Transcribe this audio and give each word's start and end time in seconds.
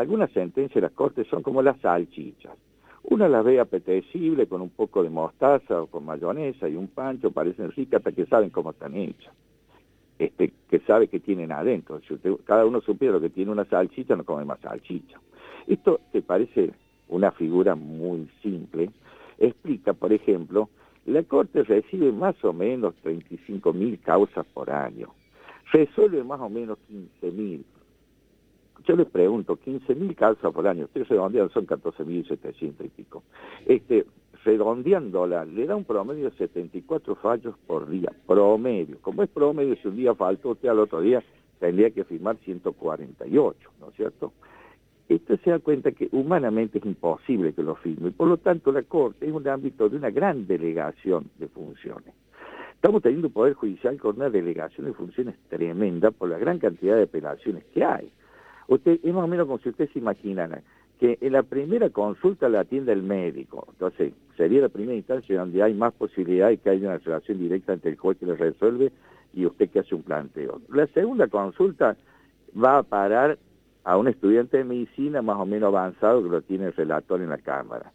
algunas 0.00 0.30
sentencias 0.32 0.74
de 0.74 0.80
las 0.80 0.92
cortes 0.92 1.26
son 1.28 1.42
como 1.42 1.62
las 1.62 1.78
salchichas. 1.80 2.52
Una 3.02 3.28
las 3.28 3.44
ve 3.44 3.60
apetecible 3.60 4.46
con 4.46 4.60
un 4.60 4.70
poco 4.70 5.02
de 5.02 5.10
mostaza 5.10 5.82
o 5.82 5.86
con 5.86 6.04
mayonesa 6.04 6.68
y 6.68 6.76
un 6.76 6.88
pancho, 6.88 7.30
parecen 7.30 7.70
ricas 7.72 7.98
hasta 7.98 8.12
que 8.12 8.26
saben 8.26 8.50
cómo 8.50 8.70
están 8.70 8.96
hechas. 8.96 9.32
Este, 10.18 10.52
que 10.68 10.80
sabe 10.80 11.08
que 11.08 11.20
tienen 11.20 11.50
adentro. 11.50 12.00
Si 12.06 12.14
cada 12.44 12.66
uno 12.66 12.80
supiera 12.82 13.14
lo 13.14 13.20
que 13.20 13.30
tiene 13.30 13.52
una 13.52 13.64
salchicha, 13.64 14.16
no 14.16 14.24
come 14.24 14.44
más 14.44 14.60
salchicha. 14.60 15.18
Esto 15.66 16.00
te 16.12 16.20
parece 16.20 16.72
una 17.08 17.30
figura 17.30 17.74
muy 17.74 18.28
simple. 18.42 18.90
Explica, 19.38 19.94
por 19.94 20.12
ejemplo, 20.12 20.68
la 21.06 21.22
Corte 21.22 21.62
recibe 21.62 22.12
más 22.12 22.42
o 22.44 22.52
menos 22.52 22.94
35 23.02 23.72
mil 23.72 23.98
causas 24.00 24.46
por 24.52 24.70
año. 24.70 25.08
Resuelve 25.72 26.22
más 26.22 26.40
o 26.40 26.48
menos 26.48 26.78
15 26.88 27.30
mil. 27.30 27.64
Yo 28.84 28.96
le 28.96 29.04
pregunto, 29.04 29.56
15 29.56 29.94
mil 29.94 30.14
causas 30.14 30.52
por 30.52 30.66
año, 30.66 30.84
ustedes 30.84 31.08
redondean, 31.08 31.50
son 31.50 31.66
14 31.66 32.04
mil 32.04 32.26
700 32.26 32.86
y 32.86 32.88
pico. 32.88 33.22
Este, 33.66 34.06
redondeándola, 34.44 35.44
le 35.44 35.66
da 35.66 35.76
un 35.76 35.84
promedio 35.84 36.30
de 36.30 36.36
74 36.36 37.14
fallos 37.16 37.54
por 37.66 37.88
día, 37.88 38.10
promedio. 38.26 38.98
Como 39.00 39.22
es 39.22 39.28
promedio, 39.28 39.76
si 39.76 39.88
un 39.88 39.96
día 39.96 40.14
faltó 40.14 40.50
usted 40.50 40.68
al 40.68 40.78
otro 40.78 41.00
día, 41.00 41.22
tendría 41.58 41.90
que 41.90 42.04
firmar 42.04 42.36
148, 42.38 43.70
¿no 43.80 43.88
es 43.88 43.94
cierto? 43.96 44.32
Esto 45.08 45.36
se 45.38 45.50
da 45.50 45.58
cuenta 45.58 45.90
que 45.90 46.08
humanamente 46.12 46.78
es 46.78 46.86
imposible 46.86 47.52
que 47.52 47.62
lo 47.62 47.74
firme, 47.74 48.12
por 48.12 48.28
lo 48.28 48.36
tanto 48.36 48.70
la 48.70 48.82
Corte 48.84 49.26
es 49.26 49.32
un 49.32 49.46
ámbito 49.48 49.88
de 49.88 49.96
una 49.96 50.10
gran 50.10 50.46
delegación 50.46 51.30
de 51.36 51.48
funciones. 51.48 52.14
Estamos 52.74 53.02
teniendo 53.02 53.26
un 53.26 53.34
Poder 53.34 53.54
Judicial 53.54 53.98
con 53.98 54.16
una 54.16 54.30
delegación 54.30 54.86
de 54.86 54.94
funciones 54.94 55.34
tremenda 55.48 56.12
por 56.12 56.30
la 56.30 56.38
gran 56.38 56.58
cantidad 56.58 56.96
de 56.96 57.02
apelaciones 57.02 57.64
que 57.74 57.84
hay. 57.84 58.10
Usted, 58.70 59.00
es 59.02 59.12
más 59.12 59.24
o 59.24 59.26
menos 59.26 59.46
como 59.46 59.58
si 59.58 59.68
usted 59.68 59.90
se 59.92 59.98
imaginara 59.98 60.62
que 61.00 61.18
en 61.20 61.32
la 61.32 61.42
primera 61.42 61.90
consulta 61.90 62.48
la 62.48 62.60
atienda 62.60 62.92
el 62.92 63.02
médico. 63.02 63.66
Entonces, 63.72 64.12
sería 64.36 64.60
la 64.60 64.68
primera 64.68 64.94
instancia 64.94 65.40
donde 65.40 65.60
hay 65.60 65.74
más 65.74 65.92
posibilidad 65.92 66.48
de 66.48 66.58
que 66.58 66.70
haya 66.70 66.86
una 66.86 66.98
relación 66.98 67.40
directa 67.40 67.72
entre 67.72 67.90
el 67.90 67.96
juez 67.96 68.16
que 68.18 68.26
le 68.26 68.36
resuelve 68.36 68.92
y 69.34 69.44
usted 69.44 69.70
que 69.70 69.80
hace 69.80 69.96
un 69.96 70.04
planteo. 70.04 70.60
La 70.68 70.86
segunda 70.88 71.26
consulta 71.26 71.96
va 72.56 72.78
a 72.78 72.82
parar 72.84 73.38
a 73.82 73.96
un 73.96 74.06
estudiante 74.06 74.58
de 74.58 74.64
medicina 74.64 75.20
más 75.20 75.38
o 75.38 75.46
menos 75.46 75.66
avanzado 75.66 76.22
que 76.22 76.28
lo 76.28 76.42
tiene 76.42 76.66
el 76.66 76.72
relator 76.72 77.20
en 77.20 77.30
la 77.30 77.38
Cámara. 77.38 77.90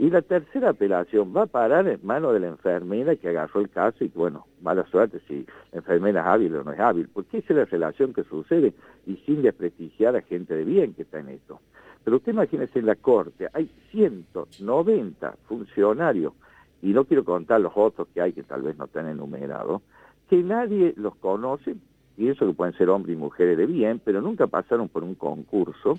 Y 0.00 0.10
la 0.10 0.22
tercera 0.22 0.70
apelación 0.70 1.34
va 1.36 1.42
a 1.42 1.46
parar 1.46 1.88
en 1.88 1.98
manos 2.04 2.32
de 2.32 2.38
la 2.38 2.46
enfermera 2.46 3.16
que 3.16 3.30
agarró 3.30 3.60
el 3.60 3.68
caso 3.68 4.04
y 4.04 4.08
bueno, 4.14 4.46
mala 4.62 4.86
suerte 4.86 5.20
si 5.26 5.44
la 5.72 5.78
enfermera 5.78 6.20
es 6.20 6.26
hábil 6.28 6.54
o 6.54 6.62
no 6.62 6.72
es 6.72 6.78
hábil, 6.78 7.08
porque 7.12 7.38
esa 7.38 7.52
es 7.52 7.56
la 7.58 7.64
relación 7.64 8.14
que 8.14 8.22
sucede 8.22 8.74
y 9.06 9.16
sin 9.26 9.42
desprestigiar 9.42 10.14
a 10.14 10.22
gente 10.22 10.54
de 10.54 10.64
bien 10.64 10.94
que 10.94 11.02
está 11.02 11.18
en 11.18 11.30
esto. 11.30 11.60
Pero 12.04 12.18
usted 12.18 12.32
imagínese 12.32 12.78
en 12.78 12.86
la 12.86 12.94
Corte, 12.94 13.48
hay 13.52 13.68
190 13.90 15.32
funcionarios, 15.48 16.32
y 16.80 16.92
no 16.92 17.04
quiero 17.04 17.24
contar 17.24 17.60
los 17.60 17.72
otros 17.74 18.06
que 18.14 18.20
hay 18.20 18.32
que 18.32 18.44
tal 18.44 18.62
vez 18.62 18.78
no 18.78 18.84
están 18.84 19.08
enumerados, 19.08 19.82
que 20.30 20.36
nadie 20.44 20.94
los 20.96 21.16
conoce, 21.16 21.74
y 22.18 22.28
eso 22.28 22.46
que 22.46 22.52
pueden 22.52 22.74
ser 22.74 22.90
hombres 22.90 23.16
y 23.16 23.18
mujeres 23.18 23.56
de 23.56 23.64
bien, 23.64 24.00
pero 24.04 24.20
nunca 24.20 24.48
pasaron 24.48 24.88
por 24.88 25.04
un 25.04 25.14
concurso, 25.14 25.98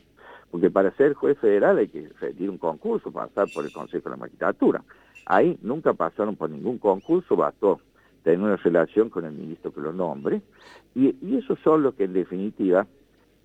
porque 0.52 0.70
para 0.70 0.92
ser 0.92 1.14
juez 1.14 1.38
federal 1.40 1.78
hay 1.78 1.88
que 1.88 2.10
rendir 2.20 2.50
un 2.50 2.58
concurso, 2.58 3.10
pasar 3.10 3.48
por 3.54 3.64
el 3.64 3.72
Consejo 3.72 4.10
de 4.10 4.10
la 4.12 4.18
Magistratura. 4.18 4.84
Ahí 5.26 5.58
nunca 5.62 5.94
pasaron 5.94 6.36
por 6.36 6.50
ningún 6.50 6.78
concurso, 6.78 7.38
bastó 7.38 7.80
tener 8.24 8.42
una 8.42 8.58
relación 8.58 9.10
con 9.10 9.24
el 9.24 9.32
ministro 9.32 9.74
que 9.74 9.80
lo 9.80 9.94
nombre, 9.94 10.42
y, 10.94 11.16
y 11.22 11.38
esos 11.38 11.58
son 11.60 11.84
los 11.84 11.96
que 11.96 12.04
en 12.04 12.14
definitiva 12.14 12.86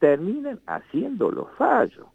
terminan 0.00 0.58
haciendo 0.67 1.30
los 1.30 1.48
fallos. 1.56 2.06